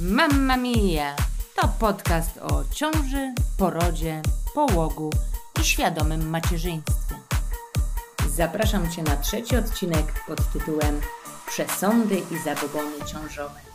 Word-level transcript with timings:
Mamma 0.00 0.56
Mia! 0.56 1.16
To 1.56 1.68
podcast 1.68 2.38
o 2.38 2.64
ciąży, 2.74 3.34
porodzie, 3.56 4.22
połogu 4.54 5.10
i 5.60 5.64
świadomym 5.64 6.30
macierzyństwie. 6.30 7.14
Zapraszam 8.28 8.90
Cię 8.90 9.02
na 9.02 9.16
trzeci 9.16 9.56
odcinek 9.56 10.24
pod 10.26 10.52
tytułem 10.52 11.00
Przesądy 11.46 12.22
i 12.30 12.38
zabobony 12.44 13.04
ciążowe. 13.06 13.67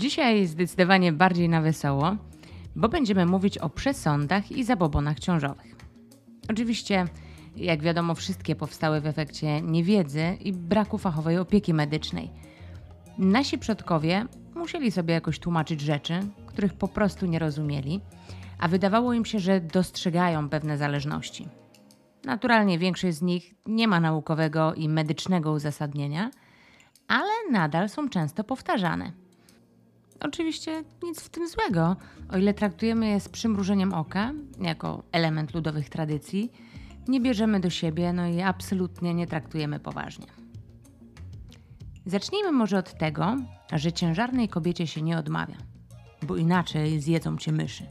Dzisiaj 0.00 0.46
zdecydowanie 0.46 1.12
bardziej 1.12 1.48
na 1.48 1.60
wesoło, 1.60 2.16
bo 2.76 2.88
będziemy 2.88 3.26
mówić 3.26 3.58
o 3.58 3.70
przesądach 3.70 4.52
i 4.52 4.64
zabobonach 4.64 5.18
ciążowych. 5.18 5.76
Oczywiście, 6.50 7.04
jak 7.56 7.82
wiadomo, 7.82 8.14
wszystkie 8.14 8.56
powstały 8.56 9.00
w 9.00 9.06
efekcie 9.06 9.62
niewiedzy 9.62 10.36
i 10.40 10.52
braku 10.52 10.98
fachowej 10.98 11.38
opieki 11.38 11.74
medycznej. 11.74 12.30
Nasi 13.18 13.58
przodkowie 13.58 14.26
musieli 14.54 14.90
sobie 14.90 15.14
jakoś 15.14 15.38
tłumaczyć 15.38 15.80
rzeczy, 15.80 16.20
których 16.46 16.74
po 16.74 16.88
prostu 16.88 17.26
nie 17.26 17.38
rozumieli, 17.38 18.00
a 18.58 18.68
wydawało 18.68 19.12
im 19.12 19.24
się, 19.24 19.38
że 19.38 19.60
dostrzegają 19.60 20.48
pewne 20.48 20.78
zależności. 20.78 21.48
Naturalnie 22.24 22.78
większość 22.78 23.16
z 23.16 23.22
nich 23.22 23.54
nie 23.66 23.88
ma 23.88 24.00
naukowego 24.00 24.74
i 24.74 24.88
medycznego 24.88 25.52
uzasadnienia, 25.52 26.30
ale 27.08 27.32
nadal 27.50 27.88
są 27.88 28.08
często 28.08 28.44
powtarzane. 28.44 29.12
Oczywiście 30.20 30.84
nic 31.02 31.20
w 31.20 31.28
tym 31.28 31.48
złego, 31.48 31.96
o 32.28 32.36
ile 32.36 32.54
traktujemy 32.54 33.08
je 33.08 33.20
z 33.20 33.28
przymrużeniem 33.28 33.94
oka, 33.94 34.32
jako 34.60 35.02
element 35.12 35.54
ludowych 35.54 35.88
tradycji, 35.88 36.52
nie 37.08 37.20
bierzemy 37.20 37.60
do 37.60 37.70
siebie, 37.70 38.12
no 38.12 38.26
i 38.26 38.40
absolutnie 38.40 39.14
nie 39.14 39.26
traktujemy 39.26 39.80
poważnie. 39.80 40.26
Zacznijmy 42.06 42.52
może 42.52 42.78
od 42.78 42.98
tego, 42.98 43.36
że 43.72 43.92
ciężarnej 43.92 44.48
kobiecie 44.48 44.86
się 44.86 45.02
nie 45.02 45.18
odmawia, 45.18 45.56
bo 46.22 46.36
inaczej 46.36 47.00
zjedzą 47.00 47.36
cię 47.36 47.52
myszy. 47.52 47.86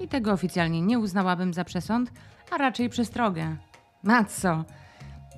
I 0.00 0.08
tego 0.08 0.32
oficjalnie 0.32 0.82
nie 0.82 0.98
uznałabym 0.98 1.54
za 1.54 1.64
przesąd, 1.64 2.12
a 2.50 2.58
raczej 2.58 2.88
przestrogę. 2.88 3.56
A 4.08 4.24
co? 4.24 4.64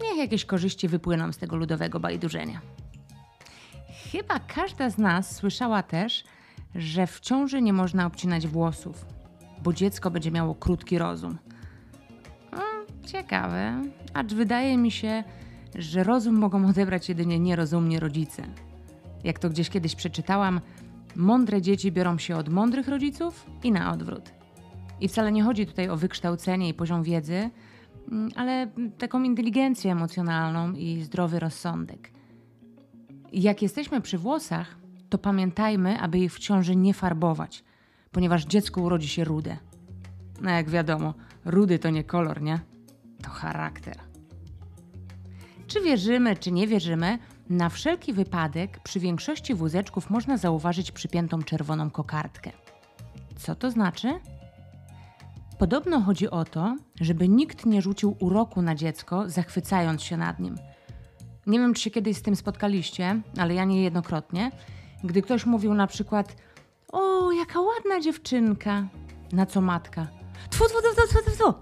Niech 0.02 0.18
jakieś 0.18 0.44
korzyści 0.44 0.88
wypłyną 0.88 1.32
z 1.32 1.38
tego 1.38 1.56
ludowego 1.56 2.00
bajdurzenia. 2.00 2.60
Chyba 4.12 4.38
każda 4.38 4.90
z 4.90 4.98
nas 4.98 5.36
słyszała 5.36 5.82
też, 5.82 6.24
że 6.74 7.06
w 7.06 7.20
ciąży 7.20 7.62
nie 7.62 7.72
można 7.72 8.06
obcinać 8.06 8.46
włosów, 8.46 9.06
bo 9.62 9.72
dziecko 9.72 10.10
będzie 10.10 10.30
miało 10.30 10.54
krótki 10.54 10.98
rozum. 10.98 11.38
Hmm, 12.50 12.86
ciekawe, 13.06 13.82
acz 14.14 14.34
wydaje 14.34 14.76
mi 14.76 14.90
się, 14.90 15.24
że 15.74 16.04
rozum 16.04 16.38
mogą 16.38 16.68
odebrać 16.68 17.08
jedynie 17.08 17.38
nierozumni 17.38 18.00
rodzice. 18.00 18.42
Jak 19.24 19.38
to 19.38 19.50
gdzieś 19.50 19.70
kiedyś 19.70 19.94
przeczytałam, 19.94 20.60
mądre 21.16 21.62
dzieci 21.62 21.92
biorą 21.92 22.18
się 22.18 22.36
od 22.36 22.48
mądrych 22.48 22.88
rodziców 22.88 23.46
i 23.62 23.72
na 23.72 23.92
odwrót. 23.92 24.32
I 25.00 25.08
wcale 25.08 25.32
nie 25.32 25.42
chodzi 25.42 25.66
tutaj 25.66 25.88
o 25.88 25.96
wykształcenie 25.96 26.68
i 26.68 26.74
poziom 26.74 27.02
wiedzy, 27.02 27.50
mm, 28.10 28.30
ale 28.36 28.66
taką 28.98 29.22
inteligencję 29.22 29.92
emocjonalną 29.92 30.72
i 30.72 31.02
zdrowy 31.02 31.40
rozsądek. 31.40 32.21
Jak 33.32 33.62
jesteśmy 33.62 34.00
przy 34.00 34.18
włosach, 34.18 34.76
to 35.08 35.18
pamiętajmy, 35.18 36.00
aby 36.00 36.18
ich 36.18 36.34
w 36.34 36.38
ciąży 36.38 36.76
nie 36.76 36.94
farbować, 36.94 37.64
ponieważ 38.10 38.44
dziecko 38.44 38.80
urodzi 38.80 39.08
się 39.08 39.24
rude. 39.24 39.56
No 40.40 40.50
jak 40.50 40.70
wiadomo, 40.70 41.14
rudy 41.44 41.78
to 41.78 41.90
nie 41.90 42.04
kolor, 42.04 42.42
nie? 42.42 42.60
To 43.22 43.30
charakter. 43.30 43.98
Czy 45.66 45.80
wierzymy, 45.80 46.36
czy 46.36 46.52
nie 46.52 46.66
wierzymy, 46.66 47.18
na 47.50 47.68
wszelki 47.68 48.12
wypadek 48.12 48.80
przy 48.80 49.00
większości 49.00 49.54
wózeczków 49.54 50.10
można 50.10 50.36
zauważyć 50.36 50.92
przypiętą 50.92 51.42
czerwoną 51.42 51.90
kokardkę. 51.90 52.50
Co 53.36 53.54
to 53.54 53.70
znaczy? 53.70 54.20
Podobno 55.58 56.00
chodzi 56.00 56.30
o 56.30 56.44
to, 56.44 56.76
żeby 57.00 57.28
nikt 57.28 57.66
nie 57.66 57.82
rzucił 57.82 58.16
uroku 58.20 58.62
na 58.62 58.74
dziecko, 58.74 59.30
zachwycając 59.30 60.02
się 60.02 60.16
nad 60.16 60.40
nim– 60.40 60.56
nie 61.46 61.58
wiem, 61.58 61.74
czy 61.74 61.82
się 61.82 61.90
kiedyś 61.90 62.16
z 62.16 62.22
tym 62.22 62.36
spotkaliście, 62.36 63.20
ale 63.38 63.54
ja 63.54 63.64
niejednokrotnie. 63.64 64.50
Gdy 65.04 65.22
ktoś 65.22 65.46
mówił 65.46 65.74
na 65.74 65.86
przykład: 65.86 66.36
O, 66.92 67.32
jaka 67.32 67.60
ładna 67.60 68.00
dziewczynka, 68.00 68.86
na 69.32 69.46
co 69.46 69.60
matka: 69.60 70.06
Tfu, 70.50 70.64
tfu, 70.64 70.78
tfu, 70.82 71.08
tfu, 71.08 71.30
tfu. 71.30 71.54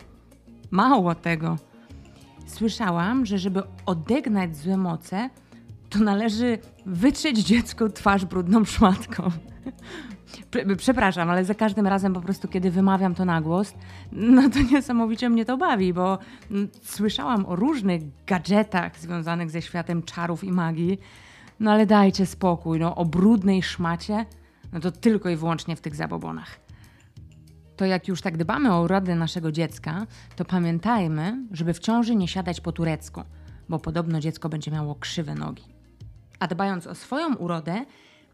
Mało 0.71 1.15
tego. 1.15 1.57
Słyszałam, 2.47 3.27
że 3.27 3.39
żeby 3.39 3.63
odegnać 3.87 4.57
złe 4.57 4.77
moce, 4.77 5.31
to 5.91 5.99
należy 5.99 6.59
wytrzeć 6.87 7.39
dziecku 7.39 7.89
twarz 7.89 8.25
brudną 8.25 8.65
szmatką. 8.65 9.31
Przepraszam, 10.77 11.31
ale 11.31 11.45
za 11.45 11.55
każdym 11.55 11.87
razem 11.87 12.13
po 12.13 12.21
prostu, 12.21 12.49
kiedy 12.49 12.71
wymawiam 12.71 13.15
to 13.15 13.25
na 13.25 13.41
głos, 13.41 13.75
no 14.13 14.51
to 14.51 14.59
niesamowicie 14.73 15.31
mnie 15.31 15.45
to 15.45 15.57
bawi, 15.57 15.93
bo 15.93 16.19
mm, 16.51 16.69
słyszałam 16.83 17.47
o 17.47 17.57
różnych 17.57 18.03
gadżetach 18.25 18.99
związanych 18.99 19.51
ze 19.51 19.63
światem 19.63 20.03
czarów 20.03 20.45
i 20.45 20.53
magii, 20.53 20.99
no 21.61 21.73
ale 21.73 21.87
dajcie 21.87 22.27
spokój, 22.27 22.79
no 22.81 22.95
o 22.95 23.05
brudnej 23.05 23.63
szmacie, 23.63 24.27
no 24.73 24.81
to 24.81 24.91
tylko 24.91 25.29
i 25.29 25.37
wyłącznie 25.37 25.77
w 25.77 25.81
tych 25.81 25.97
zabobonach. 25.97 26.61
To 27.77 27.85
jak 27.85 28.09
już 28.09 28.23
tak 28.23 28.37
dbamy 28.37 28.73
o 28.73 28.83
urodę 28.83 29.15
naszego 29.15 29.53
dziecka, 29.53 30.07
to 30.37 30.45
pamiętajmy, 30.45 31.47
żeby 31.53 31.75
w 31.75 31.79
ciąży 31.79 32.17
nie 32.17 32.29
siadać 32.29 32.61
po 32.61 32.73
turecku, 32.73 33.23
bo 33.69 33.79
podobno 33.79 34.21
dziecko 34.21 34.49
będzie 34.49 34.71
miało 34.71 34.95
krzywe 34.95 35.35
nogi. 35.35 35.65
A 36.39 36.47
dbając 36.47 36.87
o 36.87 36.95
swoją 36.95 37.35
urodę, 37.35 37.85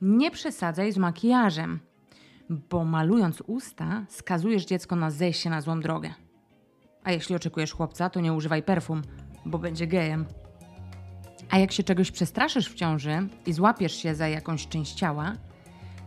nie 0.01 0.31
przesadzaj 0.31 0.93
z 0.93 0.97
makijażem, 0.97 1.81
bo 2.51 2.85
malując 2.85 3.43
usta, 3.47 4.05
skazujesz 4.09 4.65
dziecko 4.65 4.97
na 4.97 5.11
zejście 5.11 5.51
na 5.51 5.61
złą 5.61 5.81
drogę. 5.81 6.15
A 7.05 7.13
jeśli 7.13 7.37
oczekujesz 7.37 7.73
chłopca, 7.73 8.11
to 8.11 8.21
nie 8.21 8.33
używaj 8.33 8.63
perfum, 8.63 9.03
bo 9.47 9.59
będzie 9.59 9.87
gejem. 9.87 10.27
A 11.51 11.59
jak 11.59 11.73
się 11.73 11.83
czegoś 11.83 12.11
przestraszysz 12.11 12.69
w 12.69 12.75
ciąży 12.75 13.29
i 13.47 13.53
złapiesz 13.53 13.97
się 13.97 14.15
za 14.15 14.29
jakąś 14.29 14.69
część 14.69 14.93
ciała, 14.93 15.33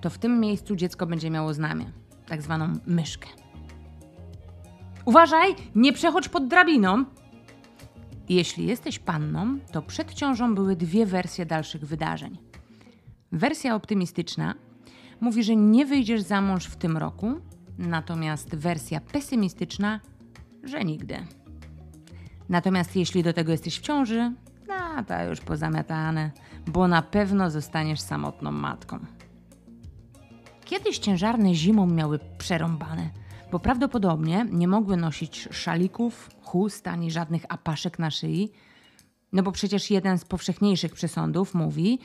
to 0.01 0.09
w 0.09 0.17
tym 0.17 0.39
miejscu 0.39 0.75
dziecko 0.75 1.05
będzie 1.05 1.29
miało 1.29 1.53
znamię, 1.53 1.91
tak 2.27 2.41
zwaną 2.41 2.73
myszkę. 2.85 3.27
Uważaj, 5.06 5.56
nie 5.75 5.94
przechodź 5.94 6.29
pod 6.29 6.47
drabiną! 6.47 7.06
Jeśli 8.29 8.67
jesteś 8.67 9.00
panną, 9.00 9.59
to 9.71 9.81
przed 9.81 10.13
ciążą 10.13 10.56
były 10.56 10.75
dwie 10.75 11.06
wersje 11.06 11.45
dalszych 11.45 11.85
wydarzeń. 11.85 12.38
Wersja 13.31 13.75
optymistyczna 13.75 14.56
mówi, 15.22 15.44
że 15.44 15.56
nie 15.56 15.85
wyjdziesz 15.85 16.22
za 16.22 16.41
mąż 16.41 16.66
w 16.66 16.75
tym 16.75 16.97
roku, 16.97 17.34
natomiast 17.78 18.56
wersja 18.56 19.02
pesymistyczna, 19.02 20.00
że 20.63 20.84
nigdy. 20.84 21.18
Natomiast 22.50 22.96
jeśli 22.96 23.24
do 23.24 23.34
tego 23.34 23.52
jesteś 23.52 23.80
w 23.80 23.81
ciąży, 23.81 24.34
no 24.68 25.03
to 25.07 25.24
już 25.24 25.40
pozamiatane, 25.40 26.31
bo 26.68 26.88
na 26.88 27.02
pewno 27.02 27.50
zostaniesz 27.52 28.00
samotną 28.00 28.52
matką. 28.52 29.00
Kiedyś 30.66 31.00
ciężarne 31.00 31.56
zimą 31.56 31.88
miały 31.88 32.19
przerąbane, 32.38 33.09
bo 33.51 33.59
prawdopodobnie 33.59 34.46
nie 34.51 34.68
mogły 34.68 34.97
nosić 34.97 35.47
szalików, 35.51 36.30
chust 36.41 36.88
ani 36.88 37.12
żadnych 37.12 37.46
apaszek 37.50 38.00
na 38.00 38.12
szyi, 38.12 38.51
no 39.34 39.44
bo 39.44 39.51
przecież 39.51 39.92
jeden 39.92 40.18
z 40.18 40.25
powszechniejszych 40.25 40.94
przesądów 40.94 41.54
mówi, 41.54 42.00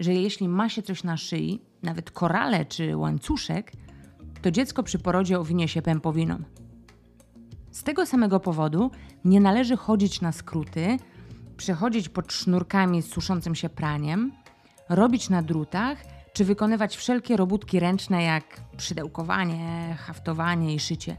że 0.00 0.14
jeśli 0.14 0.48
ma 0.48 0.68
się 0.68 0.82
coś 0.82 1.04
na 1.04 1.16
szyi, 1.16 1.60
nawet 1.82 2.10
korale 2.10 2.64
czy 2.64 2.96
łańcuszek, 2.96 3.72
to 4.42 4.50
dziecko 4.50 4.82
przy 4.82 4.98
porodzie 4.98 5.40
owinie 5.40 5.68
się 5.68 5.82
pępowiną. 5.82 6.38
Z 7.70 7.82
tego 7.82 8.06
samego 8.06 8.40
powodu 8.40 8.90
nie 9.24 9.40
należy 9.40 9.76
chodzić 9.76 10.20
na 10.20 10.32
skróty, 10.32 10.96
przechodzić 11.56 12.08
pod 12.08 12.32
sznurkami 12.32 13.02
z 13.02 13.12
suszącym 13.12 13.54
się 13.54 13.68
praniem, 13.68 14.32
robić 14.88 15.30
na 15.30 15.42
drutach 15.42 15.98
czy 16.32 16.44
wykonywać 16.44 16.96
wszelkie 16.96 17.36
robótki 17.36 17.80
ręczne 17.80 18.22
jak 18.22 18.44
przydełkowanie, 18.76 19.96
haftowanie 19.98 20.74
i 20.74 20.80
szycie. 20.80 21.16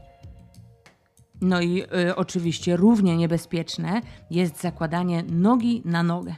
No 1.40 1.60
i 1.60 1.82
y, 1.82 2.16
oczywiście 2.16 2.76
równie 2.76 3.16
niebezpieczne 3.16 4.00
jest 4.30 4.60
zakładanie 4.60 5.22
nogi 5.22 5.82
na 5.84 6.02
nogę. 6.02 6.34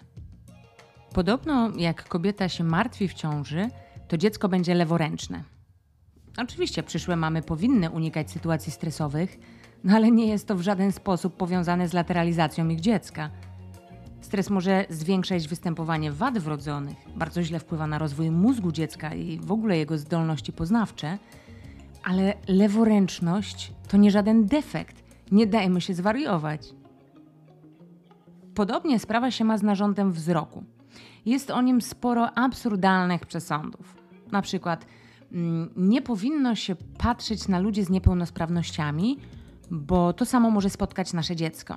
Podobno 1.15 1.71
jak 1.77 2.09
kobieta 2.09 2.49
się 2.49 2.65
martwi 2.65 3.09
w 3.09 3.15
ciąży, 3.15 3.69
to 4.11 4.17
dziecko 4.17 4.49
będzie 4.49 4.75
leworęczne. 4.75 5.45
Oczywiście 6.39 6.83
przyszłe 6.83 7.17
mamy 7.17 7.43
powinny 7.43 7.91
unikać 7.91 8.31
sytuacji 8.31 8.73
stresowych, 8.73 9.39
no 9.85 9.97
ale 9.97 10.11
nie 10.11 10.27
jest 10.27 10.47
to 10.47 10.55
w 10.55 10.61
żaden 10.61 10.93
sposób 10.93 11.37
powiązane 11.37 11.89
z 11.89 11.93
lateralizacją 11.93 12.69
ich 12.69 12.81
dziecka. 12.81 13.31
Stres 14.21 14.51
może 14.51 14.85
zwiększać 14.89 15.49
występowanie 15.49 16.13
wad 16.13 16.39
wrodzonych, 16.39 16.97
bardzo 17.17 17.43
źle 17.43 17.59
wpływa 17.59 17.87
na 17.87 17.99
rozwój 17.99 18.31
mózgu 18.31 18.73
dziecka 18.73 19.15
i 19.15 19.39
w 19.39 19.53
ogóle 19.53 19.79
jego 19.79 19.99
zdolności 19.99 20.53
poznawcze, 20.53 21.19
ale 22.05 22.35
leworęczność 22.49 23.73
to 23.89 23.97
nie 23.97 24.11
żaden 24.11 24.47
defekt. 24.47 25.03
Nie 25.33 25.47
dajmy 25.47 25.81
się 25.81 25.95
zwariować. 25.95 26.75
Podobnie 28.55 28.99
sprawa 28.99 29.31
się 29.31 29.45
ma 29.45 29.59
z 29.59 29.63
narządem 29.63 30.13
wzroku. 30.13 30.65
Jest 31.27 31.51
o 31.51 31.63
nim 31.63 31.81
sporo 31.81 32.39
absurdalnych 32.39 33.27
przesądów. 33.27 34.00
Na 34.33 34.43
przykład 34.43 34.87
mm, 35.33 35.71
nie 35.77 36.03
powinno 36.03 36.55
się 36.55 36.77
patrzeć 36.99 37.49
na 37.49 37.59
ludzi 37.59 37.85
z 37.85 37.91
niepełnosprawnościami, 37.91 39.19
bo 39.71 40.13
to 40.13 40.25
samo 40.27 40.51
może 40.51 40.71
spotkać 40.71 41.13
nasze 41.13 41.37
dziecko. 41.37 41.77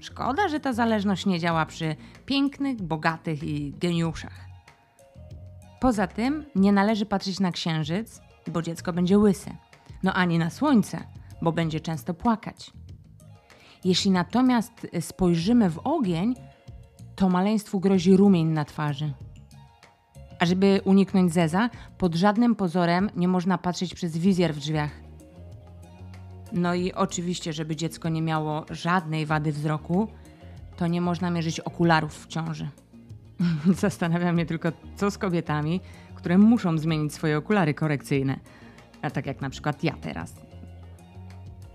Szkoda, 0.00 0.48
że 0.48 0.60
ta 0.60 0.72
zależność 0.72 1.26
nie 1.26 1.40
działa 1.40 1.66
przy 1.66 1.96
pięknych, 2.26 2.82
bogatych 2.82 3.42
i 3.42 3.72
geniuszach. 3.72 4.40
Poza 5.80 6.06
tym 6.06 6.44
nie 6.54 6.72
należy 6.72 7.06
patrzeć 7.06 7.40
na 7.40 7.52
księżyc, 7.52 8.20
bo 8.52 8.62
dziecko 8.62 8.92
będzie 8.92 9.18
łyse, 9.18 9.50
no 10.02 10.14
ani 10.14 10.38
na 10.38 10.50
słońce, 10.50 11.04
bo 11.42 11.52
będzie 11.52 11.80
często 11.80 12.14
płakać. 12.14 12.72
Jeśli 13.84 14.10
natomiast 14.10 14.86
spojrzymy 15.00 15.70
w 15.70 15.78
ogień, 15.78 16.34
to 17.16 17.28
maleństwu 17.28 17.80
grozi 17.80 18.16
rumień 18.16 18.46
na 18.46 18.64
twarzy. 18.64 19.12
A 20.38 20.46
żeby 20.46 20.80
uniknąć 20.84 21.32
zeza, 21.32 21.70
pod 21.98 22.14
żadnym 22.14 22.54
pozorem 22.54 23.10
nie 23.16 23.28
można 23.28 23.58
patrzeć 23.58 23.94
przez 23.94 24.18
wizjer 24.18 24.54
w 24.54 24.58
drzwiach. 24.58 24.90
No 26.52 26.74
i 26.74 26.92
oczywiście, 26.92 27.52
żeby 27.52 27.76
dziecko 27.76 28.08
nie 28.08 28.22
miało 28.22 28.64
żadnej 28.70 29.26
wady 29.26 29.52
wzroku, 29.52 30.08
to 30.76 30.86
nie 30.86 31.00
można 31.00 31.30
mierzyć 31.30 31.60
okularów 31.60 32.24
w 32.24 32.26
ciąży. 32.26 32.68
Zastanawia 33.80 34.32
mnie 34.32 34.46
tylko, 34.46 34.72
co 34.96 35.10
z 35.10 35.18
kobietami, 35.18 35.80
które 36.14 36.38
muszą 36.38 36.78
zmienić 36.78 37.14
swoje 37.14 37.38
okulary 37.38 37.74
korekcyjne. 37.74 38.40
A 39.02 39.10
tak 39.10 39.26
jak 39.26 39.40
na 39.40 39.50
przykład 39.50 39.84
ja 39.84 39.94
teraz. 40.00 40.34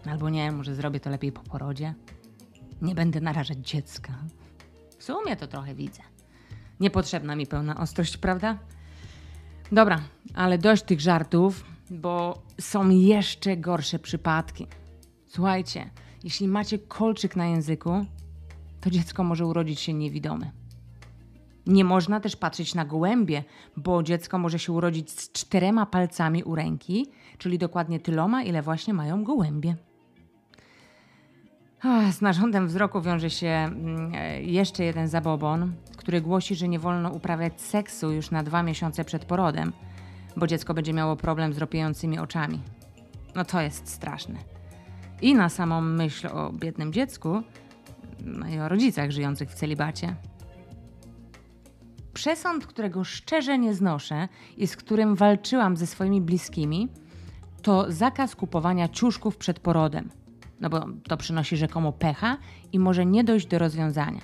Albo 0.06 0.30
nie, 0.30 0.52
może 0.52 0.76
zrobię 0.76 1.00
to 1.00 1.10
lepiej 1.10 1.32
po 1.32 1.42
porodzie. 1.42 1.94
Nie 2.82 2.96
będę 2.96 3.22
narażać 3.22 3.58
dziecka. 3.58 4.14
W 4.98 5.04
sumie 5.04 5.36
to 5.36 5.48
trochę 5.48 5.76
widzę. 5.76 6.02
Niepotrzebna 6.80 7.36
mi 7.36 7.48
pełna 7.48 7.78
ostrość, 7.78 8.18
prawda? 8.18 8.58
Dobra, 9.72 10.00
ale 10.34 10.58
dość 10.58 10.84
tych 10.84 11.02
żartów, 11.02 11.66
bo 11.90 12.42
są 12.62 12.90
jeszcze 12.90 13.58
gorsze 13.58 14.00
przypadki. 14.00 14.68
Słuchajcie, 15.28 15.90
jeśli 16.24 16.48
macie 16.48 16.80
kolczyk 16.80 17.36
na 17.36 17.46
języku, 17.46 18.06
to 18.82 18.90
dziecko 18.90 19.24
może 19.24 19.46
urodzić 19.46 19.80
się 19.80 19.94
niewidome. 19.94 20.52
Nie 21.68 21.84
można 21.84 22.20
też 22.20 22.36
patrzeć 22.36 22.76
na 22.76 22.86
gołębie, 22.86 23.44
bo 23.78 24.04
dziecko 24.04 24.38
może 24.38 24.60
się 24.60 24.74
urodzić 24.74 25.12
z 25.12 25.32
czterema 25.32 25.86
palcami 25.86 26.44
u 26.44 26.56
ręki, 26.56 27.08
czyli 27.38 27.58
dokładnie 27.58 28.00
tyloma, 28.00 28.44
ile 28.44 28.62
właśnie 28.62 28.94
mają 28.94 29.24
gołębie. 29.24 29.76
Z 32.12 32.22
narządem 32.22 32.68
wzroku 32.68 33.02
wiąże 33.02 33.30
się 33.30 33.48
mm, 33.48 34.12
e, 34.16 34.42
jeszcze 34.42 34.84
jeden 34.84 35.08
zabobon, 35.08 35.74
który 35.98 36.22
głosi, 36.22 36.56
że 36.56 36.68
nie 36.68 36.80
wolno 36.80 37.10
uprawiać 37.10 37.62
seksu 37.62 38.12
już 38.12 38.32
na 38.32 38.44
dwa 38.44 38.64
miesiące 38.64 39.06
przed 39.06 39.26
porodem, 39.26 39.74
bo 40.38 40.48
dziecko 40.48 40.74
będzie 40.74 40.94
miało 40.94 41.16
problem 41.16 41.54
z 41.54 41.58
ropiejącymi 41.58 42.20
oczami. 42.20 42.60
No 43.36 43.46
to 43.46 43.62
jest 43.62 43.90
straszne. 43.90 44.36
I 45.22 45.36
na 45.36 45.50
samą 45.50 45.82
myśl 45.82 46.28
o 46.28 46.54
biednym 46.54 46.94
dziecku, 46.94 47.42
no 48.26 48.48
i 48.48 48.60
o 48.60 48.70
rodzicach 48.70 49.12
żyjących 49.12 49.50
w 49.50 49.56
celibacie. 49.56 50.16
Przesąd, 52.14 52.68
którego 52.68 53.04
szczerze 53.04 53.58
nie 53.58 53.74
znoszę 53.74 54.28
i 54.58 54.68
z 54.68 54.76
którym 54.76 55.16
walczyłam 55.16 55.78
ze 55.78 55.88
swoimi 55.88 56.22
bliskimi, 56.22 56.90
to 57.62 57.92
zakaz 57.92 58.36
kupowania 58.36 58.88
ciuszków 58.88 59.38
przed 59.38 59.60
porodem. 59.60 60.10
No 60.62 60.70
bo 60.70 60.86
to 61.08 61.18
przynosi 61.18 61.58
rzekomo 61.58 61.92
pecha 61.92 62.38
i 62.72 62.80
może 62.80 63.06
nie 63.06 63.24
dojść 63.24 63.48
do 63.48 63.60
rozwiązania. 63.60 64.22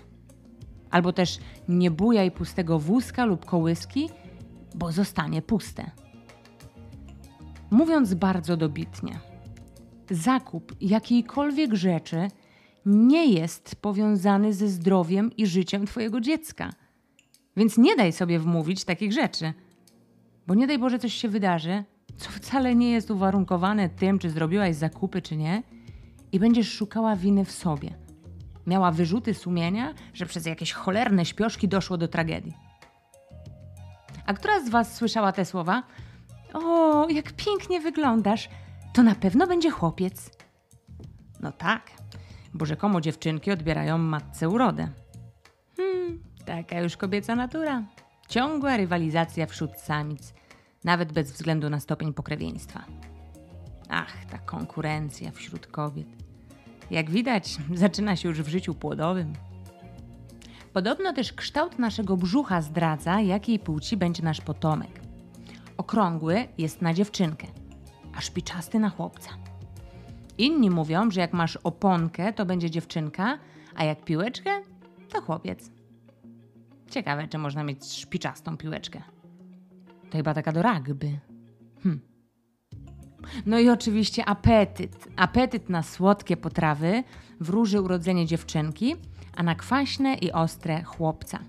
Albo 0.91 1.13
też 1.13 1.39
nie 1.69 1.91
bujaj 1.91 2.31
pustego 2.31 2.79
wózka 2.79 3.25
lub 3.25 3.45
kołyski, 3.45 4.09
bo 4.75 4.91
zostanie 4.91 5.41
puste. 5.41 5.91
Mówiąc 7.71 8.13
bardzo 8.13 8.57
dobitnie, 8.57 9.19
zakup 10.09 10.75
jakiejkolwiek 10.81 11.73
rzeczy 11.73 12.27
nie 12.85 13.25
jest 13.25 13.75
powiązany 13.75 14.53
ze 14.53 14.67
zdrowiem 14.67 15.31
i 15.37 15.47
życiem 15.47 15.85
Twojego 15.85 16.21
dziecka. 16.21 16.69
Więc 17.57 17.77
nie 17.77 17.95
daj 17.95 18.11
sobie 18.11 18.39
wmówić 18.39 18.83
takich 18.83 19.13
rzeczy. 19.13 19.53
Bo 20.47 20.55
nie 20.55 20.67
daj 20.67 20.79
Boże 20.79 20.99
coś 20.99 21.13
się 21.13 21.29
wydarzy, 21.29 21.83
co 22.17 22.29
wcale 22.29 22.75
nie 22.75 22.91
jest 22.91 23.11
uwarunkowane 23.11 23.89
tym, 23.89 24.19
czy 24.19 24.29
zrobiłaś 24.29 24.75
zakupy, 24.75 25.21
czy 25.21 25.37
nie, 25.37 25.63
i 26.31 26.39
będziesz 26.39 26.73
szukała 26.73 27.15
winy 27.15 27.45
w 27.45 27.51
sobie. 27.51 27.89
Miała 28.67 28.91
wyrzuty 28.91 29.33
sumienia, 29.33 29.93
że 30.13 30.25
przez 30.25 30.45
jakieś 30.45 30.73
cholerne 30.73 31.25
śpioszki 31.25 31.67
doszło 31.67 31.97
do 31.97 32.07
tragedii. 32.07 32.53
A 34.25 34.33
która 34.33 34.59
z 34.59 34.69
Was 34.69 34.95
słyszała 34.95 35.31
te 35.31 35.45
słowa? 35.45 35.83
O, 36.53 37.09
jak 37.09 37.33
pięknie 37.33 37.79
wyglądasz! 37.79 38.49
To 38.93 39.03
na 39.03 39.15
pewno 39.15 39.47
będzie 39.47 39.69
chłopiec. 39.69 40.31
No 41.39 41.51
tak, 41.51 41.91
bo 42.53 42.65
rzekomo 42.65 43.01
dziewczynki 43.01 43.51
odbierają 43.51 43.97
matce 43.97 44.49
urodę. 44.49 44.87
Hmm, 45.77 46.23
taka 46.45 46.79
już 46.79 46.97
kobieca 46.97 47.35
natura. 47.35 47.83
Ciągła 48.27 48.77
rywalizacja 48.77 49.45
wśród 49.45 49.71
samic, 49.77 50.33
nawet 50.83 51.11
bez 51.11 51.31
względu 51.31 51.69
na 51.69 51.79
stopień 51.79 52.13
pokrewieństwa. 52.13 52.85
Ach, 53.89 54.25
ta 54.25 54.37
konkurencja 54.37 55.31
wśród 55.31 55.67
kobiet. 55.67 56.07
Jak 56.91 57.09
widać, 57.09 57.57
zaczyna 57.73 58.15
się 58.15 58.29
już 58.29 58.41
w 58.41 58.47
życiu 58.47 58.73
płodowym. 58.73 59.33
Podobno 60.73 61.13
też 61.13 61.33
kształt 61.33 61.79
naszego 61.79 62.17
brzucha 62.17 62.61
zdradza, 62.61 63.21
jakiej 63.21 63.59
płci 63.59 63.97
będzie 63.97 64.23
nasz 64.23 64.41
potomek. 64.41 65.01
Okrągły 65.77 66.47
jest 66.57 66.81
na 66.81 66.93
dziewczynkę, 66.93 67.47
a 68.15 68.21
szpiczasty 68.21 68.79
na 68.79 68.89
chłopca. 68.89 69.29
Inni 70.37 70.69
mówią, 70.69 71.11
że 71.11 71.21
jak 71.21 71.33
masz 71.33 71.57
oponkę, 71.57 72.33
to 72.33 72.45
będzie 72.45 72.71
dziewczynka, 72.71 73.39
a 73.75 73.83
jak 73.83 74.05
piłeczkę, 74.05 74.51
to 75.09 75.21
chłopiec. 75.21 75.71
Ciekawe, 76.89 77.27
czy 77.27 77.37
można 77.37 77.63
mieć 77.63 77.85
szpiczastą 77.85 78.57
piłeczkę. 78.57 79.01
To 80.09 80.17
chyba 80.17 80.33
taka 80.33 80.51
do 80.51 80.61
rugby. 80.61 81.19
No 83.45 83.59
i 83.59 83.69
oczywiście 83.69 84.25
apetyt. 84.25 85.07
Apetyt 85.15 85.69
na 85.69 85.83
słodkie 85.83 86.37
potrawy 86.37 87.03
wróży 87.39 87.81
urodzenie 87.81 88.25
dziewczynki, 88.25 88.95
a 89.37 89.43
na 89.43 89.55
kwaśne 89.55 90.13
i 90.13 90.31
ostre 90.31 90.83
chłopca. 90.83 91.39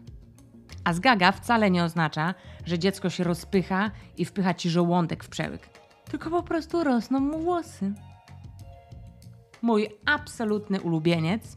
A 0.85 0.93
zgaga 0.93 1.33
wcale 1.33 1.71
nie 1.71 1.85
oznacza, 1.85 2.35
że 2.65 2.79
dziecko 2.79 3.11
się 3.11 3.25
rozpycha 3.25 3.91
i 4.17 4.25
wpycha 4.25 4.55
ci 4.55 4.71
żołądek 4.71 5.25
w 5.25 5.29
przełyk. 5.29 5.69
Tylko 6.11 6.31
po 6.31 6.43
prostu 6.43 6.85
rosną 6.85 7.21
mu 7.21 7.39
włosy. 7.39 7.93
Mój 9.63 9.89
absolutny 10.05 10.81
ulubieniec 10.81 11.57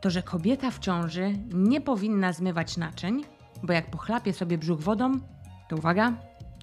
to, 0.00 0.10
że 0.10 0.22
kobieta 0.22 0.70
w 0.70 0.78
ciąży 0.78 1.32
nie 1.54 1.80
powinna 1.80 2.32
zmywać 2.32 2.76
naczyń, 2.76 3.24
bo 3.62 3.72
jak 3.72 3.90
pochlapie 3.90 4.32
sobie 4.32 4.58
brzuch 4.58 4.80
wodą, 4.80 5.12
to 5.68 5.76
uwaga, 5.76 6.12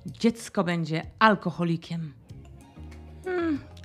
dziecko 0.06 0.64
będzie 0.64 1.02
alkoholikiem. 1.20 2.14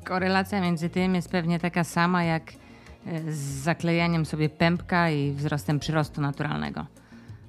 Korelacja 0.09 0.61
między 0.61 0.91
tym 0.91 1.15
jest 1.15 1.31
pewnie 1.31 1.59
taka 1.59 1.85
sama 1.85 2.25
jak 2.25 2.53
e, 3.07 3.33
z 3.33 3.39
zaklejaniem 3.39 4.27
sobie 4.27 4.49
pępka 4.49 5.11
i 5.11 5.33
wzrostem 5.33 5.79
przyrostu 5.79 6.21
naturalnego. 6.21 6.87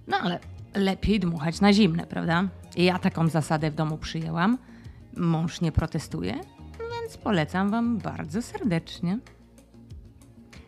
No 0.08 0.18
ale 0.18 0.40
lepiej 0.76 1.20
dmuchać 1.20 1.62
na 1.62 1.74
zimne, 1.74 2.08
prawda? 2.08 2.48
Ja 2.78 3.00
taką 3.00 3.28
zasadę 3.28 3.72
w 3.72 3.76
domu 3.76 3.98
przyjęłam. 3.98 4.58
Mąż 5.18 5.62
nie 5.62 5.72
protestuje, 5.72 6.34
więc 7.02 7.18
polecam 7.18 7.70
Wam 7.70 7.98
bardzo 7.98 8.42
serdecznie. 8.42 9.20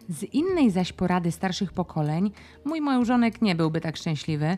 Z 0.09 0.23
innej 0.23 0.71
zaś 0.71 0.93
porady 0.93 1.31
starszych 1.31 1.73
pokoleń 1.73 2.31
mój 2.65 2.81
małżonek 2.81 3.41
nie 3.41 3.55
byłby 3.55 3.81
tak 3.81 3.97
szczęśliwy, 3.97 4.57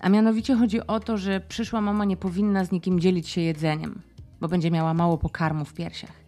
a 0.00 0.08
mianowicie 0.08 0.54
chodzi 0.54 0.86
o 0.86 1.00
to, 1.00 1.18
że 1.18 1.40
przyszła 1.40 1.80
mama 1.80 2.04
nie 2.04 2.16
powinna 2.16 2.64
z 2.64 2.72
nikim 2.72 3.00
dzielić 3.00 3.28
się 3.28 3.40
jedzeniem, 3.40 4.02
bo 4.40 4.48
będzie 4.48 4.70
miała 4.70 4.94
mało 4.94 5.18
pokarmu 5.18 5.64
w 5.64 5.74
piersiach. 5.74 6.23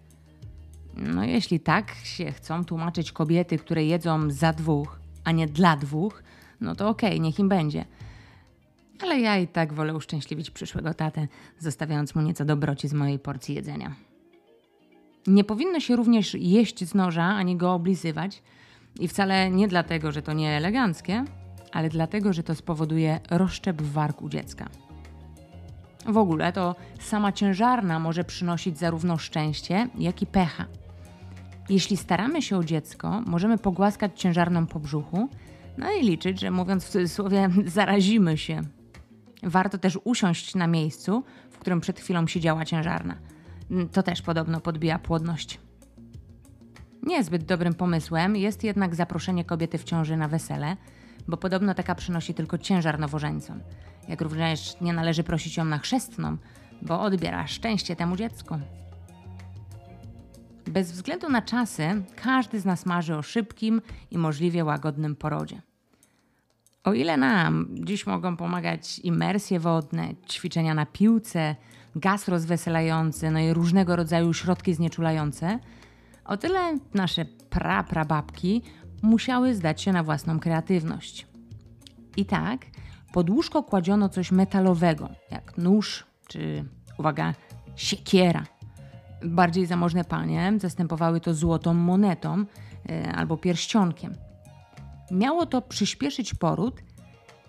No 0.96 1.24
jeśli 1.24 1.60
tak 1.60 1.94
się 2.04 2.32
chcą 2.32 2.64
tłumaczyć 2.64 3.12
kobiety, 3.12 3.58
które 3.58 3.84
jedzą 3.84 4.30
za 4.30 4.52
dwóch, 4.52 5.00
a 5.24 5.32
nie 5.32 5.46
dla 5.46 5.76
dwóch, 5.76 6.22
no 6.60 6.74
to 6.74 6.88
okej, 6.88 7.20
niech 7.20 7.38
im 7.38 7.48
będzie. 7.48 7.84
Ale 9.02 9.20
ja 9.20 9.38
i 9.38 9.48
tak 9.48 9.72
wolę 9.72 9.94
uszczęśliwić 9.94 10.50
przyszłego 10.50 10.94
tatę, 10.94 11.28
zostawiając 11.58 12.14
mu 12.14 12.22
nieco 12.22 12.44
dobroci 12.44 12.88
z 12.88 12.92
mojej 12.92 13.18
porcji 13.18 13.54
jedzenia. 13.54 13.94
Nie 15.26 15.44
powinno 15.44 15.80
się 15.80 15.96
również 15.96 16.34
jeść 16.34 16.84
z 16.84 16.94
noża, 16.94 17.24
ani 17.24 17.56
go 17.56 17.74
oblizywać, 17.74 18.42
I 19.00 19.08
wcale 19.08 19.50
nie 19.50 19.68
dlatego, 19.68 20.12
że 20.12 20.22
to 20.22 20.32
nie 20.32 20.50
eleganckie, 20.50 21.24
ale 21.72 21.88
dlatego, 21.88 22.32
że 22.32 22.42
to 22.42 22.54
spowoduje 22.54 23.20
rozszczep 23.30 23.82
w 23.82 23.92
wargu 23.92 24.28
dziecka. 24.28 24.68
W 26.06 26.16
ogóle 26.16 26.52
to 26.52 26.76
sama 27.00 27.32
ciężarna 27.32 27.98
może 27.98 28.24
przynosić 28.24 28.78
zarówno 28.78 29.18
szczęście, 29.18 29.88
jak 29.98 30.22
i 30.22 30.26
pecha. 30.26 30.66
Jeśli 31.68 31.96
staramy 31.96 32.42
się 32.42 32.56
o 32.56 32.64
dziecko, 32.64 33.22
możemy 33.26 33.58
pogłaskać 33.58 34.20
ciężarną 34.20 34.66
po 34.66 34.80
brzuchu, 34.80 35.28
no 35.78 35.92
i 35.92 36.02
liczyć, 36.02 36.40
że 36.40 36.50
mówiąc 36.50 36.84
w 36.84 36.88
cudzysłowie, 36.88 37.50
zarazimy 37.66 38.38
się. 38.38 38.62
Warto 39.42 39.78
też 39.78 39.98
usiąść 40.04 40.54
na 40.54 40.66
miejscu, 40.66 41.24
w 41.50 41.58
którym 41.58 41.80
przed 41.80 42.00
chwilą 42.00 42.26
siedziała 42.26 42.64
ciężarna. 42.64 43.16
To 43.92 44.02
też 44.02 44.22
podobno 44.22 44.60
podbija 44.60 44.98
płodność. 44.98 45.60
Niezbyt 47.02 47.44
dobrym 47.44 47.74
pomysłem 47.74 48.36
jest 48.36 48.64
jednak 48.64 48.94
zaproszenie 48.94 49.44
kobiety 49.44 49.78
w 49.78 49.84
ciąży 49.84 50.16
na 50.16 50.28
wesele, 50.28 50.76
bo 51.28 51.36
podobno 51.36 51.74
taka 51.74 51.94
przynosi 51.94 52.34
tylko 52.34 52.58
ciężar 52.58 52.98
nowożeńcom. 52.98 53.60
Jak 54.08 54.20
również 54.20 54.80
nie 54.80 54.92
należy 54.92 55.24
prosić 55.24 55.56
ją 55.56 55.64
na 55.64 55.78
chrzestną, 55.78 56.36
bo 56.82 57.00
odbiera 57.00 57.46
szczęście 57.46 57.96
temu 57.96 58.16
dziecku. 58.16 58.54
Bez 60.76 60.92
względu 60.92 61.28
na 61.28 61.42
czasy, 61.42 62.02
każdy 62.16 62.60
z 62.60 62.64
nas 62.64 62.86
marzy 62.86 63.16
o 63.16 63.22
szybkim 63.22 63.82
i 64.10 64.18
możliwie 64.18 64.64
łagodnym 64.64 65.16
porodzie. 65.16 65.62
O 66.84 66.92
ile 66.92 67.16
nam 67.16 67.68
dziś 67.70 68.06
mogą 68.06 68.36
pomagać 68.36 68.98
imersje 68.98 69.60
wodne, 69.60 70.14
ćwiczenia 70.28 70.74
na 70.74 70.86
piłce, 70.86 71.56
gaz 71.94 72.28
rozweselający, 72.28 73.30
no 73.30 73.38
i 73.38 73.52
różnego 73.52 73.96
rodzaju 73.96 74.34
środki 74.34 74.74
znieczulające, 74.74 75.58
o 76.24 76.36
tyle 76.36 76.78
nasze 76.94 77.24
pra-prababki 77.50 78.60
musiały 79.02 79.54
zdać 79.54 79.82
się 79.82 79.92
na 79.92 80.02
własną 80.02 80.40
kreatywność. 80.40 81.26
I 82.16 82.26
tak 82.26 82.66
pod 83.12 83.30
łóżko 83.30 83.62
kładziono 83.62 84.08
coś 84.08 84.32
metalowego, 84.32 85.08
jak 85.30 85.58
nóż 85.58 86.06
czy, 86.28 86.64
uwaga, 86.98 87.34
siekiera. 87.76 88.55
Bardziej 89.26 89.66
zamożne 89.66 90.04
panie 90.04 90.52
zastępowały 90.56 91.20
to 91.20 91.34
złotą 91.34 91.74
monetą 91.74 92.44
e, 92.88 93.12
albo 93.12 93.36
pierścionkiem. 93.36 94.14
Miało 95.10 95.46
to 95.46 95.62
przyspieszyć 95.62 96.34
poród, 96.34 96.82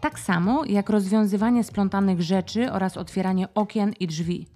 tak 0.02 0.20
samo 0.20 0.66
jak 0.66 0.90
rozwiązywanie 0.90 1.64
splątanych 1.64 2.22
rzeczy 2.22 2.72
oraz 2.72 2.98
otwieranie 2.98 3.54
okien 3.54 3.94
i 4.00 4.08
drzwi. 4.08 4.48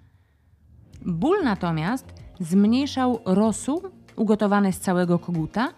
Ból 1.06 1.44
natomiast 1.44 2.14
zmniejszał 2.40 3.20
rosół 3.26 3.82
ugotowany 4.16 4.74
z 4.74 4.80
całego 4.80 5.20
koguta, 5.20 5.70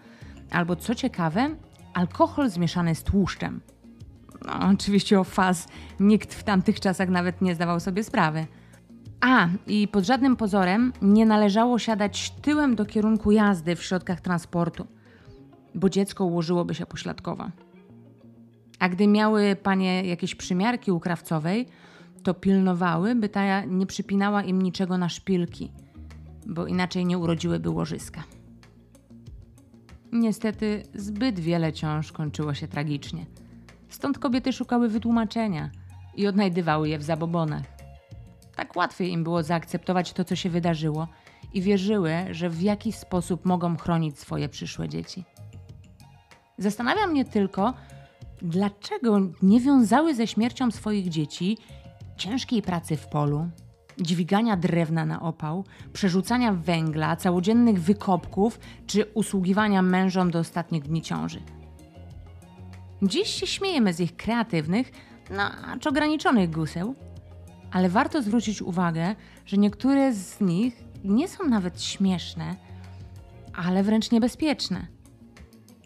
albo 0.50 0.76
co 0.76 0.94
ciekawe, 0.94 1.56
alkohol 1.94 2.50
zmieszany 2.50 2.94
z 2.94 3.02
tłuszczem. 3.02 3.60
No, 4.46 4.52
oczywiście 4.72 5.20
o 5.20 5.24
faz 5.24 5.68
nikt 6.00 6.34
w 6.34 6.42
tamtych 6.42 6.80
czasach 6.80 7.08
nawet 7.08 7.42
nie 7.42 7.54
zdawał 7.54 7.80
sobie 7.80 8.04
sprawy. 8.04 8.46
A, 9.26 9.48
i 9.66 9.88
pod 9.88 10.04
żadnym 10.04 10.36
pozorem 10.36 10.92
nie 11.02 11.26
należało 11.26 11.78
siadać 11.78 12.30
tyłem 12.30 12.74
do 12.74 12.84
kierunku 12.84 13.32
jazdy 13.32 13.76
w 13.76 13.82
środkach 13.82 14.20
transportu, 14.20 14.86
bo 15.74 15.88
dziecko 15.90 16.24
ułożyłoby 16.24 16.74
się 16.74 16.86
pośladkowo. 16.86 17.50
A 18.78 18.88
gdy 18.88 19.06
miały 19.06 19.56
panie 19.56 20.04
jakieś 20.04 20.34
przymiarki 20.34 20.92
u 20.92 21.00
krawcowej, 21.00 21.66
to 22.22 22.34
pilnowały, 22.34 23.14
by 23.14 23.28
ta 23.28 23.64
nie 23.64 23.86
przypinała 23.86 24.42
im 24.42 24.62
niczego 24.62 24.98
na 24.98 25.08
szpilki, 25.08 25.72
bo 26.46 26.66
inaczej 26.66 27.06
nie 27.06 27.18
urodziłyby 27.18 27.70
łożyska. 27.70 28.24
Niestety 30.12 30.82
zbyt 30.94 31.40
wiele 31.40 31.72
ciąż 31.72 32.12
kończyło 32.12 32.54
się 32.54 32.68
tragicznie. 32.68 33.26
Stąd 33.88 34.18
kobiety 34.18 34.52
szukały 34.52 34.88
wytłumaczenia 34.88 35.70
i 36.16 36.26
odnajdywały 36.26 36.88
je 36.88 36.98
w 36.98 37.02
zabobonach. 37.02 37.73
Tak 38.56 38.76
łatwiej 38.76 39.12
im 39.12 39.24
było 39.24 39.42
zaakceptować 39.42 40.12
to, 40.12 40.24
co 40.24 40.36
się 40.36 40.50
wydarzyło 40.50 41.08
i 41.52 41.62
wierzyły, 41.62 42.12
że 42.30 42.50
w 42.50 42.62
jakiś 42.62 42.96
sposób 42.96 43.44
mogą 43.44 43.76
chronić 43.76 44.18
swoje 44.18 44.48
przyszłe 44.48 44.88
dzieci. 44.88 45.24
Zastanawia 46.58 47.06
mnie 47.06 47.24
tylko, 47.24 47.74
dlaczego 48.42 49.20
nie 49.42 49.60
wiązały 49.60 50.14
ze 50.14 50.26
śmiercią 50.26 50.70
swoich 50.70 51.08
dzieci 51.08 51.58
ciężkiej 52.16 52.62
pracy 52.62 52.96
w 52.96 53.06
polu, 53.06 53.48
dźwigania 53.98 54.56
drewna 54.56 55.06
na 55.06 55.22
opał, 55.22 55.64
przerzucania 55.92 56.52
węgla, 56.52 57.16
całodziennych 57.16 57.80
wykopków 57.80 58.60
czy 58.86 59.04
usługiwania 59.04 59.82
mężom 59.82 60.30
do 60.30 60.38
ostatnich 60.38 60.82
dni 60.82 61.02
ciąży. 61.02 61.40
Dziś 63.02 63.28
się 63.28 63.46
śmiejemy 63.46 63.92
z 63.92 64.00
ich 64.00 64.16
kreatywnych, 64.16 64.92
no 65.30 65.42
acz 65.42 65.86
ograniczonych 65.86 66.50
guseł, 66.50 66.94
ale 67.74 67.88
warto 67.88 68.22
zwrócić 68.22 68.62
uwagę, 68.62 69.14
że 69.46 69.56
niektóre 69.56 70.12
z 70.12 70.40
nich 70.40 70.84
nie 71.04 71.28
są 71.28 71.48
nawet 71.48 71.82
śmieszne, 71.82 72.56
ale 73.54 73.82
wręcz 73.82 74.10
niebezpieczne. 74.10 74.86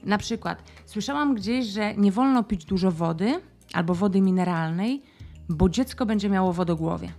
Na 0.04 0.18
przykład 0.18 0.62
słyszałam 0.86 1.34
gdzieś, 1.34 1.66
że 1.66 1.94
nie 1.94 2.12
wolno 2.12 2.44
pić 2.44 2.64
dużo 2.64 2.92
wody 2.92 3.40
albo 3.72 3.94
wody 3.94 4.20
mineralnej, 4.20 5.02
bo 5.48 5.68
dziecko 5.68 6.06
będzie 6.06 6.28
miało 6.28 6.52
wodogłowie. 6.52 7.12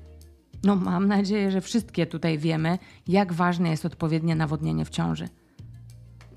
No, 0.63 0.75
mam 0.75 1.07
nadzieję, 1.07 1.51
że 1.51 1.61
wszystkie 1.61 2.05
tutaj 2.05 2.37
wiemy, 2.37 2.77
jak 3.07 3.33
ważne 3.33 3.69
jest 3.69 3.85
odpowiednie 3.85 4.35
nawodnienie 4.35 4.85
w 4.85 4.89
ciąży. 4.89 5.29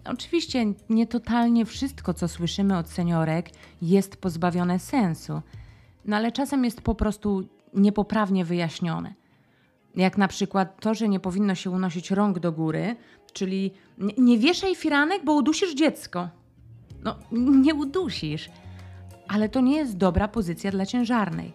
Oczywiście 0.04 0.64
nie 0.90 1.06
totalnie 1.06 1.64
wszystko, 1.64 2.14
co 2.14 2.28
słyszymy 2.28 2.78
od 2.78 2.88
seniorek, 2.88 3.50
jest 3.82 4.16
pozbawione 4.16 4.78
sensu, 4.78 5.42
no 6.04 6.16
ale 6.16 6.32
czasem 6.32 6.64
jest 6.64 6.80
po 6.80 6.94
prostu 6.94 7.48
niepoprawnie 7.74 8.44
wyjaśnione. 8.44 9.14
Jak 9.96 10.18
na 10.18 10.28
przykład 10.28 10.80
to, 10.80 10.94
że 10.94 11.08
nie 11.08 11.20
powinno 11.20 11.54
się 11.54 11.70
unosić 11.70 12.10
rąk 12.10 12.38
do 12.38 12.52
góry, 12.52 12.96
czyli 13.32 13.70
nie, 14.18 14.38
wieszaj 14.38 14.74
firanek, 14.74 15.24
bo 15.24 15.32
udusisz 15.32 15.74
dziecko. 15.74 16.28
No, 17.04 17.16
nie 17.32 17.74
udusisz, 17.74 18.50
ale 19.28 19.48
to 19.48 19.60
nie 19.60 19.76
jest 19.76 19.96
dobra 19.96 20.28
pozycja 20.28 20.70
dla 20.70 20.86
ciężarnej. 20.86 21.52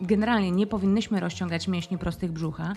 Generalnie 0.00 0.50
nie 0.50 0.66
powinnyśmy 0.66 1.20
rozciągać 1.20 1.68
mięśni 1.68 1.98
prostych 1.98 2.32
brzucha, 2.32 2.74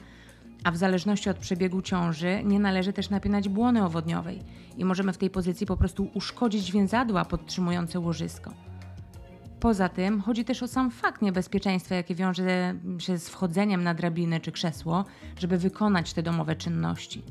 a 0.64 0.72
w 0.72 0.78
zależności 0.78 1.30
od 1.30 1.38
przebiegu 1.38 1.82
ciąży 1.82 2.42
nie 2.44 2.60
należy 2.60 2.94
też 2.94 3.10
napinać 3.10 3.50
błony 3.50 3.86
owodniowej 3.86 4.40
i 4.78 4.86
możemy 4.86 5.14
w 5.14 5.18
tej 5.18 5.30
pozycji 5.30 5.68
po 5.68 5.78
prostu 5.78 6.10
uszkodzić 6.14 6.72
więzadła 6.72 7.26
podtrzymujące 7.26 8.00
łożysko. 8.00 8.69
Poza 9.60 9.90
tym 9.90 10.22
chodzi 10.22 10.46
też 10.46 10.64
o 10.64 10.68
sam 10.68 10.92
fakt 10.92 11.22
niebezpieczeństwa, 11.22 11.96
jakie 11.96 12.16
wiąże 12.16 12.76
się 12.98 13.18
z 13.18 13.30
wchodzeniem 13.30 13.84
na 13.84 13.94
drabinę 13.94 14.40
czy 14.40 14.52
krzesło, 14.52 15.06
żeby 15.40 15.58
wykonać 15.58 16.14
te 16.14 16.24
domowe 16.24 16.56
czynności. 16.56 17.24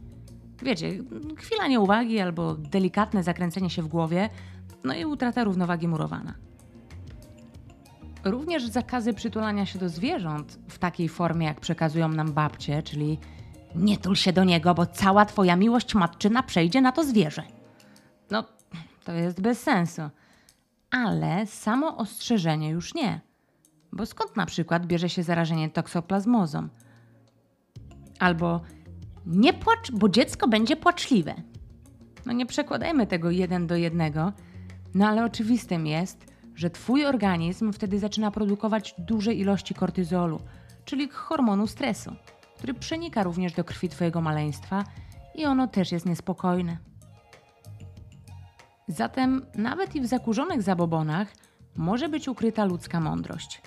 Wiecie, 0.62 0.92
chwila 1.36 1.66
nieuwagi 1.66 2.20
albo 2.20 2.54
delikatne 2.54 3.22
zakręcenie 3.22 3.70
się 3.70 3.82
w 3.82 3.88
głowie, 3.88 4.30
no 4.84 4.94
i 4.94 5.04
utrata 5.04 5.44
równowagi 5.44 5.88
murowana. 5.88 6.34
Również 8.24 8.66
zakazy 8.66 9.14
przytulania 9.14 9.66
się 9.66 9.78
do 9.78 9.88
zwierząt 9.88 10.58
w 10.68 10.78
takiej 10.78 11.08
formie, 11.08 11.46
jak 11.46 11.60
przekazują 11.60 12.08
nam 12.08 12.32
babcie, 12.32 12.82
czyli 12.82 13.18
nie 13.74 13.98
tul 13.98 14.16
się 14.16 14.32
do 14.32 14.44
niego, 14.44 14.74
bo 14.74 14.86
cała 14.86 15.24
twoja 15.24 15.56
miłość 15.56 15.94
matczyna 15.94 16.42
przejdzie 16.42 16.80
na 16.80 16.92
to 16.92 17.04
zwierzę. 17.04 17.42
No, 18.30 18.44
to 19.04 19.12
jest 19.12 19.40
bez 19.40 19.62
sensu. 19.62 20.02
Ale 20.90 21.46
samo 21.46 21.96
ostrzeżenie 21.96 22.70
już 22.70 22.94
nie. 22.94 23.20
Bo 23.92 24.06
skąd 24.06 24.36
na 24.36 24.46
przykład 24.46 24.86
bierze 24.86 25.08
się 25.08 25.22
zarażenie 25.22 25.70
toksoplazmozą? 25.70 26.68
Albo 28.18 28.60
nie 29.26 29.52
płacz, 29.52 29.92
bo 29.92 30.08
dziecko 30.08 30.48
będzie 30.48 30.76
płaczliwe. 30.76 31.34
No 32.26 32.32
nie 32.32 32.46
przekładajmy 32.46 33.06
tego 33.06 33.30
jeden 33.30 33.66
do 33.66 33.76
jednego, 33.76 34.32
no 34.94 35.08
ale 35.08 35.24
oczywistym 35.24 35.86
jest, 35.86 36.26
że 36.54 36.70
Twój 36.70 37.06
organizm 37.06 37.72
wtedy 37.72 37.98
zaczyna 37.98 38.30
produkować 38.30 38.94
duże 38.98 39.34
ilości 39.34 39.74
kortyzolu, 39.74 40.40
czyli 40.84 41.08
hormonu 41.08 41.66
stresu, 41.66 42.12
który 42.56 42.74
przenika 42.74 43.22
również 43.22 43.52
do 43.52 43.64
krwi 43.64 43.88
Twojego 43.88 44.20
maleństwa 44.20 44.84
i 45.34 45.44
ono 45.44 45.66
też 45.66 45.92
jest 45.92 46.06
niespokojne. 46.06 46.76
Zatem 48.88 49.46
nawet 49.54 49.96
i 49.96 50.00
w 50.00 50.06
zakurzonych 50.06 50.62
zabobonach 50.62 51.32
może 51.76 52.08
być 52.08 52.28
ukryta 52.28 52.64
ludzka 52.64 53.00
mądrość. 53.00 53.62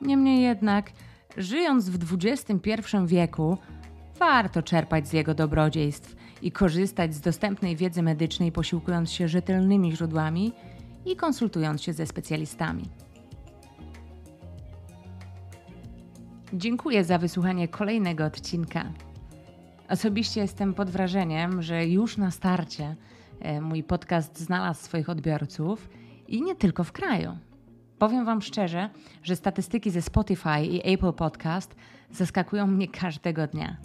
Niemniej 0.00 0.42
jednak, 0.42 0.92
żyjąc 1.36 1.88
w 1.88 2.16
XXI 2.24 2.96
wieku, 3.06 3.58
warto 4.18 4.62
czerpać 4.62 5.08
z 5.08 5.12
jego 5.12 5.34
dobrodziejstw 5.34 6.16
i 6.42 6.52
korzystać 6.52 7.14
z 7.14 7.20
dostępnej 7.20 7.76
wiedzy 7.76 8.02
medycznej, 8.02 8.52
posiłkując 8.52 9.12
się 9.12 9.28
rzetelnymi 9.28 9.96
źródłami 9.96 10.52
i 11.06 11.16
konsultując 11.16 11.82
się 11.82 11.92
ze 11.92 12.06
specjalistami. 12.06 12.84
Dziękuję 16.52 17.04
za 17.04 17.18
wysłuchanie 17.18 17.68
kolejnego 17.68 18.24
odcinka. 18.24 18.92
Osobiście 19.88 20.40
jestem 20.40 20.74
pod 20.74 20.90
wrażeniem, 20.90 21.62
że 21.62 21.86
już 21.86 22.16
na 22.16 22.30
starcie 22.30 22.96
mój 23.60 23.82
podcast 23.82 24.40
znalazł 24.40 24.84
swoich 24.84 25.08
odbiorców 25.08 25.88
i 26.28 26.42
nie 26.42 26.54
tylko 26.54 26.84
w 26.84 26.92
kraju. 26.92 27.38
Powiem 27.98 28.24
Wam 28.24 28.42
szczerze, 28.42 28.90
że 29.22 29.36
statystyki 29.36 29.90
ze 29.90 30.02
Spotify 30.02 30.62
i 30.70 30.94
Apple 30.94 31.12
Podcast 31.12 31.76
zaskakują 32.10 32.66
mnie 32.66 32.88
każdego 32.88 33.46
dnia. 33.46 33.76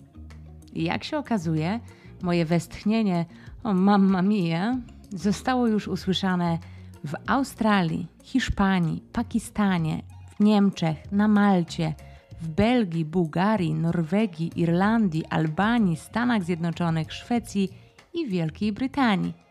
I 0.74 0.84
jak 0.84 1.04
się 1.04 1.18
okazuje, 1.18 1.80
moje 2.22 2.46
westchnienie 2.46 3.26
o 3.64 3.74
mamma 3.74 4.22
mia 4.22 4.78
zostało 5.10 5.68
już 5.68 5.88
usłyszane 5.88 6.58
w 7.04 7.14
Australii, 7.28 8.08
Hiszpanii, 8.24 9.04
Pakistanie, 9.14 10.02
w 10.36 10.40
Niemczech, 10.40 11.12
na 11.12 11.28
Malcie, 11.28 11.94
w 12.42 12.48
Belgii, 12.48 13.06
Bułgarii, 13.06 13.74
Norwegii, 13.74 14.52
Irlandii, 14.56 15.26
Albanii, 15.26 15.96
Stanach 15.96 16.44
Zjednoczonych, 16.44 17.14
Szwecji 17.14 17.70
i 18.14 18.28
Wielkiej 18.28 18.74
Brytanii. 18.74 19.47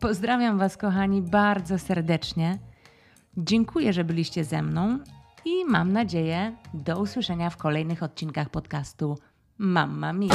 Pozdrawiam 0.00 0.58
Was, 0.58 0.76
kochani, 0.76 1.22
bardzo 1.22 1.78
serdecznie. 1.78 2.58
Dziękuję, 3.36 3.92
że 3.92 4.04
byliście 4.04 4.44
ze 4.44 4.62
mną 4.62 4.98
i 5.44 5.64
mam 5.64 5.92
nadzieję 5.92 6.56
do 6.74 7.00
usłyszenia 7.00 7.50
w 7.50 7.56
kolejnych 7.56 8.02
odcinkach 8.02 8.48
podcastu 8.50 9.18
Mamma 9.58 10.12
Mia. 10.12 10.34